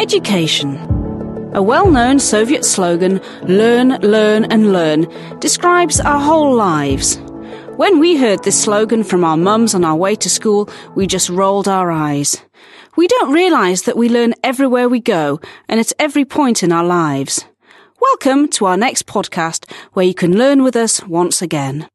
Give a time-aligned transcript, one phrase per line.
[0.00, 0.78] Education.
[1.52, 5.06] A well known Soviet slogan, learn, learn, and learn,
[5.40, 7.18] describes our whole lives.
[7.76, 11.28] When we heard this slogan from our mums on our way to school, we just
[11.28, 12.40] rolled our eyes.
[12.96, 15.38] We don't realise that we learn everywhere we go
[15.68, 17.44] and at every point in our lives.
[18.00, 21.90] Welcome to our next podcast where you can learn with us once again.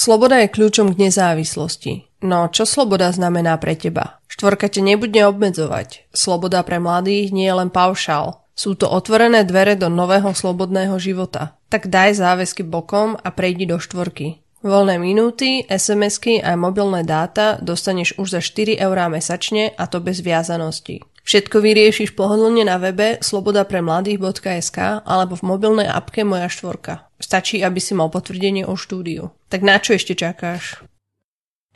[0.00, 2.08] Sloboda je kľúčom k nezávislosti.
[2.24, 4.24] No, čo sloboda znamená pre teba?
[4.32, 6.08] Štvorka te nebude obmedzovať.
[6.16, 8.40] Sloboda pre mladých nie je len paušál.
[8.56, 11.60] Sú to otvorené dvere do nového slobodného života.
[11.68, 14.40] Tak daj záväzky bokom a prejdi do štvorky.
[14.64, 20.24] Voľné minúty, SMS-ky a mobilné dáta dostaneš už za 4 eurá mesačne a to bez
[20.24, 21.04] viazanosti.
[21.24, 27.06] Všetko vyriešiš pohodlne na webe slobodapremladých.sk alebo v mobilnej apke Moja štvorka.
[27.20, 29.30] Stačí, aby si mal potvrdenie o štúdiu.
[29.52, 30.80] Tak na čo ešte čakáš?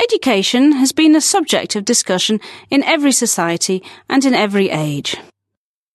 [0.01, 3.79] Education has been a subject of discussion in every society
[4.11, 5.15] and in every age.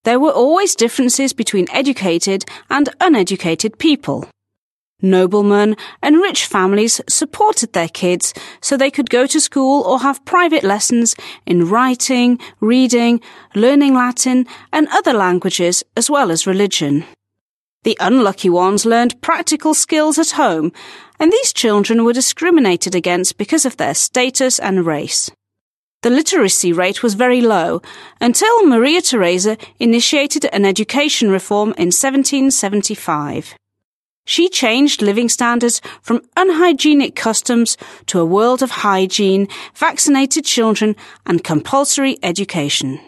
[0.08, 4.32] There were always differences between educated and uneducated people.
[5.02, 10.26] Noblemen and rich families supported their kids so they could go to school or have
[10.26, 13.22] private lessons in writing, reading,
[13.56, 17.06] learning Latin and other languages as well as religion.
[17.84, 20.74] The unlucky ones learned practical skills at home,
[21.18, 25.32] and these children were discriminated against because of their status and race.
[26.02, 27.82] The literacy rate was very low
[28.20, 33.56] until Maria Theresa initiated an education reform in 1775.
[34.30, 41.44] She changed living standards from unhygienic customs to a world of hygiene, vaccinated children, and
[41.44, 43.00] compulsory education.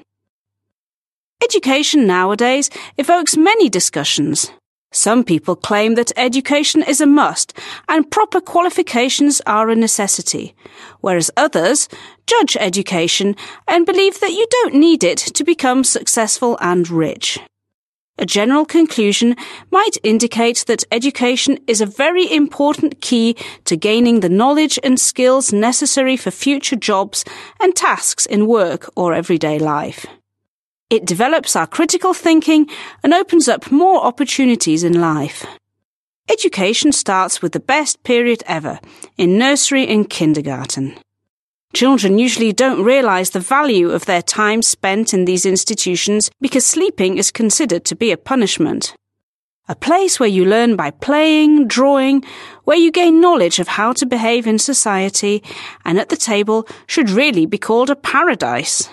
[1.43, 4.49] Education nowadays evokes many discussions.
[4.91, 7.53] Some people claim that education is a must
[7.87, 10.55] and proper qualifications are a necessity,
[11.01, 11.87] whereas others
[12.25, 13.35] judge education
[13.67, 17.37] and believe that you don't need it to become successful and rich.
[18.21, 19.35] A general conclusion
[19.71, 25.51] might indicate that education is a very important key to gaining the knowledge and skills
[25.51, 27.25] necessary for future jobs
[27.59, 30.05] and tasks in work or everyday life.
[30.91, 32.69] It develops our critical thinking
[33.03, 35.43] and opens up more opportunities in life.
[36.29, 38.79] Education starts with the best period ever,
[39.17, 40.95] in nursery and kindergarten.
[41.73, 47.17] Children usually don't realize the value of their time spent in these institutions because sleeping
[47.17, 48.93] is considered to be a punishment.
[49.69, 52.25] A place where you learn by playing, drawing,
[52.65, 55.41] where you gain knowledge of how to behave in society,
[55.85, 58.89] and at the table should really be called a paradise.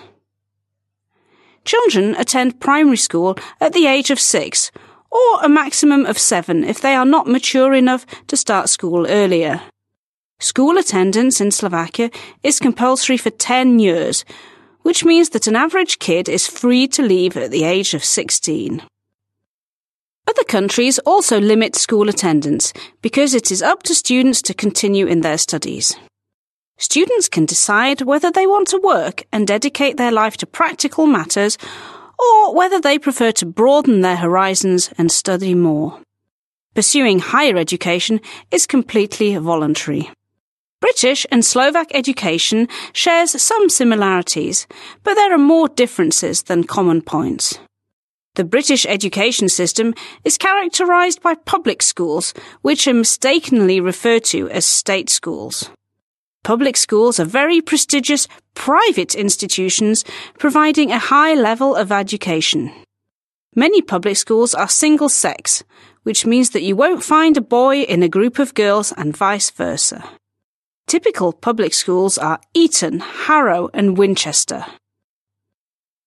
[1.65, 4.71] Children attend primary school at the age of six,
[5.11, 9.61] or a maximum of seven if they are not mature enough to start school earlier.
[10.41, 12.09] School attendance in Slovakia
[12.43, 14.23] is compulsory for 10 years,
[14.83, 18.81] which means that an average kid is free to leave at the age of 16.
[20.27, 25.21] Other countries also limit school attendance because it is up to students to continue in
[25.21, 25.97] their studies.
[26.77, 31.57] Students can decide whether they want to work and dedicate their life to practical matters
[32.17, 35.99] or whether they prefer to broaden their horizons and study more.
[36.75, 40.09] Pursuing higher education is completely voluntary.
[40.81, 44.67] British and Slovak education shares some similarities,
[45.03, 47.59] but there are more differences than common points.
[48.35, 54.65] The British education system is characterised by public schools, which are mistakenly referred to as
[54.65, 55.69] state schools.
[56.43, 60.05] Public schools are very prestigious private institutions
[60.37, 62.71] providing a high level of education.
[63.55, 65.63] Many public schools are single sex,
[66.03, 69.49] which means that you won't find a boy in a group of girls and vice
[69.49, 70.03] versa.
[70.89, 74.65] Typical public schools are Eton, Harrow and Winchester.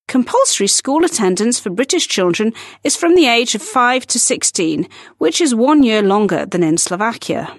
[0.08, 4.88] Compulsory school attendance for British children is from the age of 5 to 16,
[5.18, 7.56] which is one year longer than in Slovakia.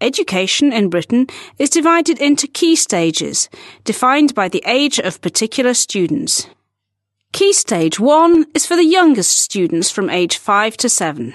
[0.00, 3.48] Education in Britain is divided into key stages,
[3.84, 6.48] defined by the age of particular students.
[7.32, 11.32] Key Stage 1 is for the youngest students from age 5 to 7.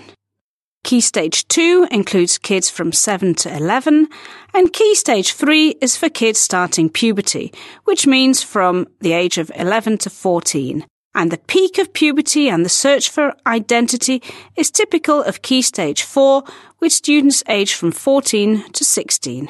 [0.85, 4.07] Key Stage 2 includes kids from 7 to 11,
[4.53, 7.51] and Key Stage 3 is for kids starting puberty,
[7.85, 10.85] which means from the age of 11 to 14.
[11.15, 14.21] And the peak of puberty and the search for identity
[14.55, 16.43] is typical of Key Stage 4,
[16.79, 19.49] with students aged from 14 to 16.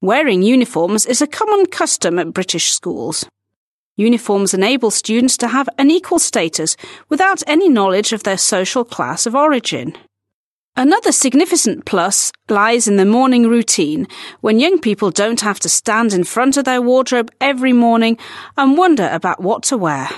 [0.00, 3.26] Wearing uniforms is a common custom at British schools.
[3.96, 6.76] Uniforms enable students to have an equal status
[7.08, 9.96] without any knowledge of their social class of origin.
[10.76, 14.08] Another significant plus lies in the morning routine,
[14.40, 18.18] when young people don't have to stand in front of their wardrobe every morning
[18.56, 20.08] and wonder about what to wear.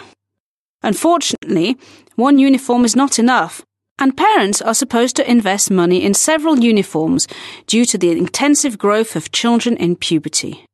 [0.82, 1.76] Unfortunately,
[2.14, 3.62] one uniform is not enough,
[3.99, 7.29] and parents are supposed to invest money in several uniforms
[7.67, 10.64] due to the intensive growth of children in puberty.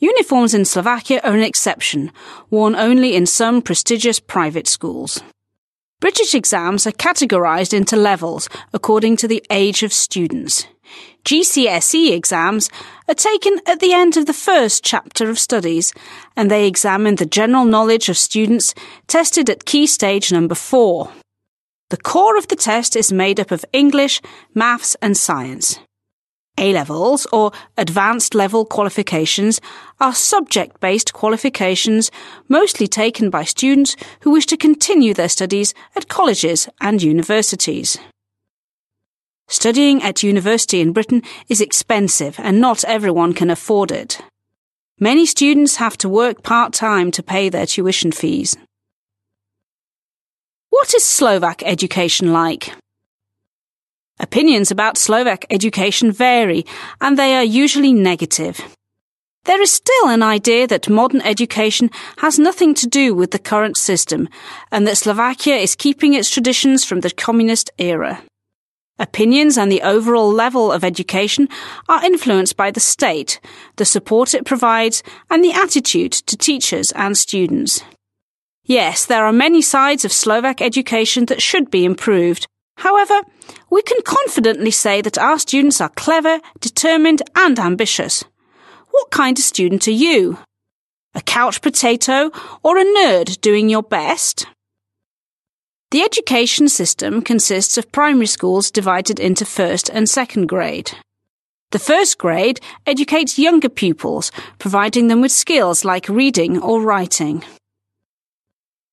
[0.00, 2.10] Uniforms in Slovakia are an exception,
[2.48, 5.22] worn only in some prestigious private schools.
[6.00, 10.66] British exams are categorized into levels according to the age of students.
[11.26, 12.70] GCSE exams
[13.06, 15.92] are taken at the end of the first chapter of studies,
[16.34, 18.74] and they examine the general knowledge of students
[19.06, 21.12] tested at key stage number four.
[21.90, 24.22] The core of the test is made up of English,
[24.54, 25.78] maths, and science.
[26.60, 29.60] A levels, or advanced level qualifications,
[29.98, 32.10] are subject based qualifications
[32.48, 37.96] mostly taken by students who wish to continue their studies at colleges and universities.
[39.48, 44.20] Studying at university in Britain is expensive and not everyone can afford it.
[45.00, 48.56] Many students have to work part time to pay their tuition fees.
[50.68, 52.74] What is Slovak education like?
[54.20, 56.66] Opinions about Slovak education vary,
[57.00, 58.60] and they are usually negative.
[59.46, 63.78] There is still an idea that modern education has nothing to do with the current
[63.78, 64.28] system,
[64.70, 68.22] and that Slovakia is keeping its traditions from the communist era.
[68.98, 71.48] Opinions and the overall level of education
[71.88, 73.40] are influenced by the state,
[73.76, 77.82] the support it provides, and the attitude to teachers and students.
[78.64, 82.46] Yes, there are many sides of Slovak education that should be improved,
[82.80, 83.20] However,
[83.68, 88.24] we can confidently say that our students are clever, determined, and ambitious.
[88.90, 90.38] What kind of student are you?
[91.14, 92.30] A couch potato
[92.62, 94.46] or a nerd doing your best?
[95.90, 100.92] The education system consists of primary schools divided into first and second grade.
[101.72, 107.44] The first grade educates younger pupils, providing them with skills like reading or writing.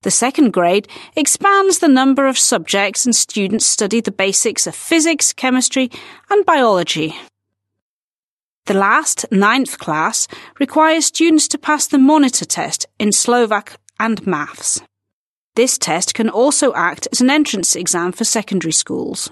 [0.08, 0.88] The second grade
[1.18, 5.92] expands the number of subjects and students study the basics of physics, chemistry,
[6.30, 7.14] and biology.
[8.68, 10.30] The last, ninth class,
[10.62, 14.80] requires students to pass the monitor test in Slovak and maths.
[15.58, 19.30] This test can also act as an entrance exam for secondary schools.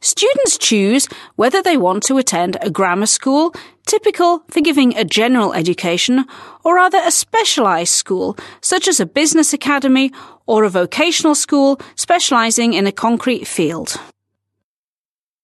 [0.00, 3.54] Students choose whether they want to attend a grammar school,
[3.86, 6.24] typical for giving a general education,
[6.64, 10.12] or rather a specialized school, such as a business academy
[10.46, 13.96] or a vocational school specializing in a concrete field.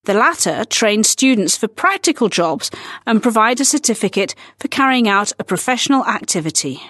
[0.05, 2.73] The latter train students for practical jobs
[3.07, 6.83] and provide a certificate for carrying out a professional activity.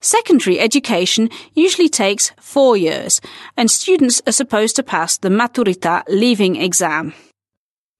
[0.00, 3.20] Secondary education usually takes four years,
[3.56, 7.12] and students are supposed to pass the Maturita leaving exam.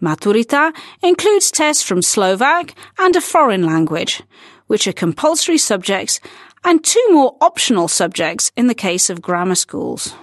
[0.00, 0.73] Maturita
[1.03, 4.23] includes tests from Slovak and a foreign language,
[4.69, 6.21] which are compulsory subjects,
[6.65, 10.15] and two more optional subjects in the case of grammar schools.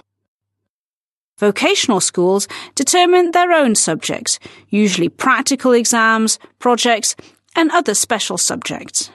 [1.38, 4.38] Vocational schools determine their own subjects,
[4.70, 7.14] usually practical exams, projects,
[7.54, 9.10] and other special subjects.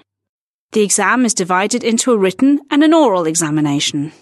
[0.72, 4.14] The exam is divided into a written and an oral examination.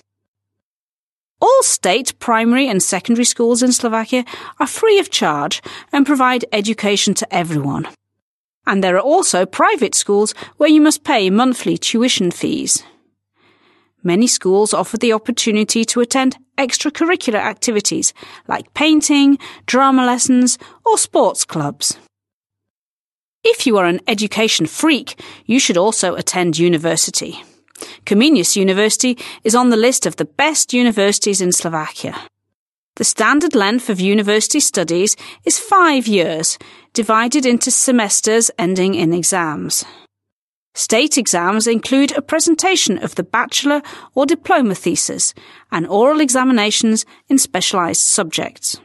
[1.39, 4.25] All state primary and secondary schools in Slovakia
[4.59, 5.61] are free of charge
[5.93, 7.87] and provide education to everyone.
[8.65, 12.83] And there are also private schools where you must pay monthly tuition fees.
[14.01, 18.13] Many schools offer the opportunity to attend extracurricular activities
[18.47, 21.97] like painting, drama lessons, or sports clubs.
[23.43, 27.41] If you are an education freak, you should also attend university.
[28.05, 32.15] Comenius University is on the list of the best universities in Slovakia.
[32.97, 35.15] The standard length of university studies
[35.45, 36.57] is five years,
[36.93, 39.85] divided into semesters ending in exams.
[40.75, 43.81] State exams include a presentation of the bachelor
[44.15, 45.33] or diploma thesis
[45.71, 48.81] and oral examinations in specialized subjects.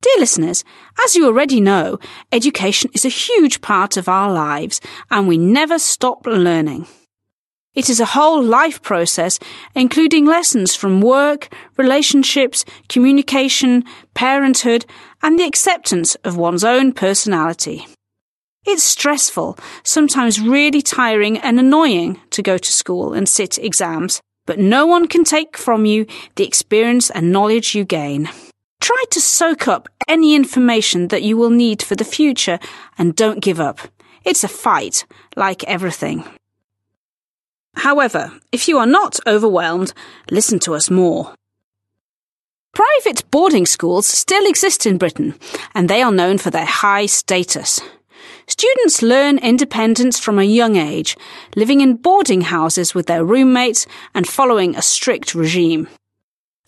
[0.00, 0.62] Dear listeners,
[1.04, 1.98] as you already know,
[2.30, 6.86] education is a huge part of our lives and we never stop learning.
[7.74, 9.40] It is a whole life process,
[9.74, 14.86] including lessons from work, relationships, communication, parenthood,
[15.20, 17.86] and the acceptance of one's own personality.
[18.64, 24.60] It's stressful, sometimes really tiring and annoying to go to school and sit exams, but
[24.60, 28.28] no one can take from you the experience and knowledge you gain.
[28.80, 32.58] Try to soak up any information that you will need for the future
[32.96, 33.80] and don't give up.
[34.24, 35.04] It's a fight,
[35.36, 36.24] like everything.
[37.74, 39.92] However, if you are not overwhelmed,
[40.30, 41.34] listen to us more.
[42.74, 45.34] Private boarding schools still exist in Britain,
[45.74, 47.80] and they are known for their high status.
[48.46, 51.16] Students learn independence from a young age,
[51.54, 55.88] living in boarding houses with their roommates and following a strict regime.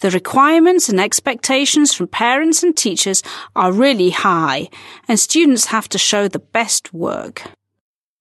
[0.00, 3.22] The requirements and expectations from parents and teachers
[3.54, 4.68] are really high,
[5.06, 7.42] and students have to show the best work.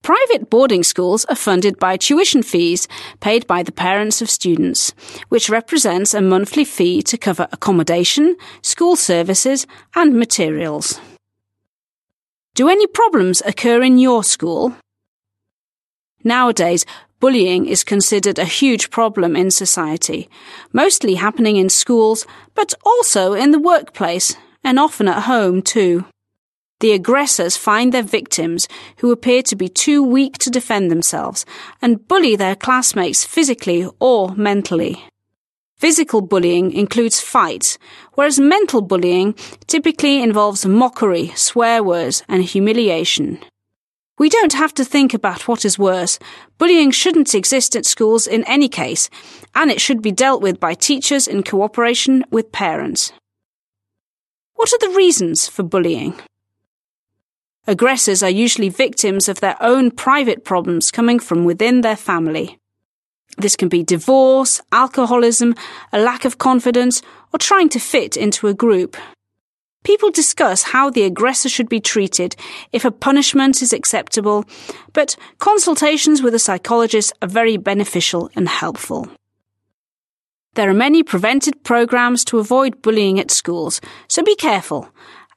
[0.01, 2.87] Private boarding schools are funded by tuition fees
[3.21, 4.93] paid by the parents of students,
[5.29, 10.99] which represents a monthly fee to cover accommodation, school services, and materials.
[12.55, 14.75] Do any problems occur in your school?
[16.23, 16.85] Nowadays,
[17.19, 20.29] bullying is considered a huge problem in society,
[20.73, 26.05] mostly happening in schools, but also in the workplace and often at home too.
[26.79, 31.45] The aggressors find their victims who appear to be too weak to defend themselves
[31.81, 35.03] and bully their classmates physically or mentally.
[35.75, 37.77] Physical bullying includes fights,
[38.13, 39.33] whereas mental bullying
[39.67, 43.39] typically involves mockery, swear words, and humiliation.
[44.19, 46.19] We don't have to think about what is worse.
[46.57, 49.09] Bullying shouldn't exist at schools in any case,
[49.55, 53.13] and it should be dealt with by teachers in cooperation with parents.
[54.55, 56.19] What are the reasons for bullying?
[57.65, 62.59] Aggressors are usually victims of their own private problems coming from within their family.
[63.37, 65.55] This can be divorce, alcoholism,
[65.93, 68.97] a lack of confidence, or trying to fit into a group.
[69.83, 72.35] People discuss how the aggressor should be treated,
[72.71, 74.45] if a punishment is acceptable,
[74.93, 79.07] but consultations with a psychologist are very beneficial and helpful.
[80.55, 84.89] There are many prevented programs to avoid bullying at schools, so be careful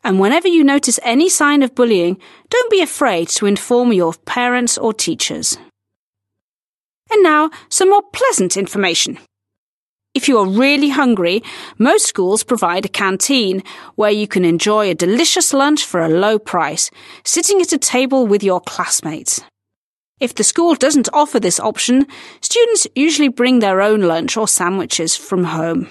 [0.04, 2.18] and whenever you notice any sign of bullying,
[2.50, 5.56] don't be afraid to inform your parents or teachers.
[7.10, 9.18] And now, some more pleasant information.
[10.14, 11.42] If you are really hungry,
[11.78, 13.62] most schools provide a canteen
[13.94, 16.90] where you can enjoy a delicious lunch for a low price,
[17.24, 19.40] sitting at a table with your classmates.
[20.20, 22.06] If the school doesn't offer this option,
[22.42, 25.88] students usually bring their own lunch or sandwiches from home.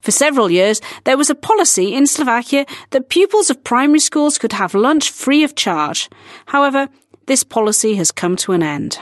[0.00, 4.52] For several years, there was a policy in Slovakia that pupils of primary schools could
[4.52, 6.08] have lunch free of charge.
[6.46, 6.88] However,
[7.26, 8.98] this policy has come to an end.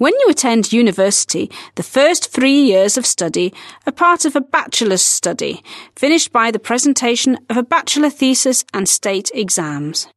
[0.00, 3.52] When you attend university, the first three years of study
[3.86, 5.62] are part of a bachelor's study,
[5.94, 10.08] finished by the presentation of a bachelor thesis and state exams.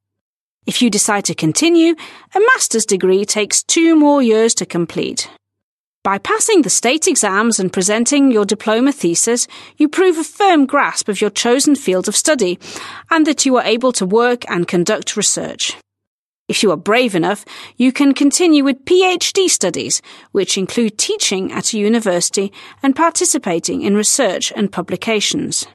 [0.66, 1.96] If you decide to continue,
[2.34, 5.30] a master's degree takes two more years to complete.
[6.02, 11.10] By passing the state exams and presenting your diploma thesis, you prove a firm grasp
[11.10, 12.58] of your chosen field of study
[13.12, 15.76] and that you are able to work and conduct research.
[16.54, 17.46] If you are brave enough,
[17.78, 23.96] you can continue with PhD studies, which include teaching at a university and participating in
[23.98, 25.66] research and publications.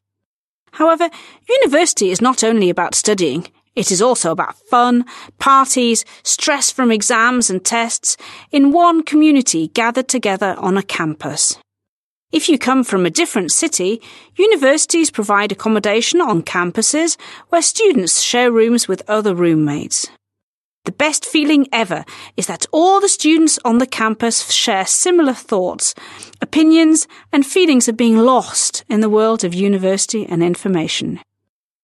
[0.71, 1.11] However,
[1.49, 5.05] university is not only about studying, it is also about fun,
[5.41, 8.17] parties, stress from exams and tests
[8.53, 11.59] in one community gathered together on a campus.
[12.31, 14.01] If you come from a different city,
[14.37, 17.19] universities provide accommodation on campuses
[17.49, 20.07] where students share rooms with other roommates.
[20.89, 22.03] The best feeling ever
[22.39, 25.95] is that all the students on the campus share similar thoughts,
[26.41, 31.21] opinions, and feelings of being lost in the world of university and information.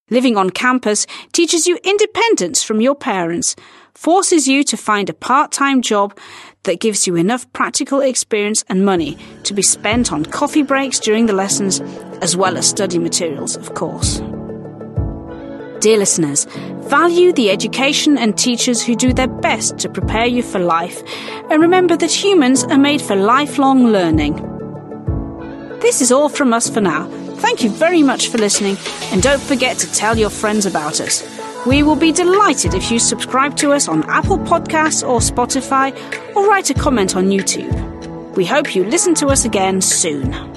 [0.09, 3.55] Living on campus teaches you independence from your parents,
[3.93, 6.17] forces you to find a part-time job
[6.63, 11.27] that gives you enough practical experience and money to be spent on coffee breaks during
[11.27, 11.79] the lessons,
[12.23, 14.19] as well as study materials, of course.
[15.85, 16.45] Dear listeners,
[16.89, 21.03] value the education and teachers who do their best to prepare you for life,
[21.51, 24.33] and remember that humans are made for lifelong learning.
[25.81, 27.07] This is all from us for now.
[27.35, 28.77] Thank you very much for listening,
[29.11, 31.21] and don't forget to tell your friends about us.
[31.67, 35.95] We will be delighted if you subscribe to us on Apple Podcasts or Spotify,
[36.35, 38.35] or write a comment on YouTube.
[38.35, 40.54] We hope you listen to us again soon.